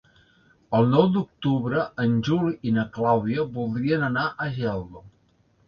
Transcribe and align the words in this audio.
El 0.77 0.87
nou 0.93 1.05
d'octubre 1.17 1.83
en 2.05 2.17
Juli 2.29 2.57
i 2.71 2.75
na 2.79 2.87
Clàudia 2.97 3.47
voldrien 3.61 4.09
anar 4.11 4.27
a 4.27 4.51
Geldo. 4.59 5.09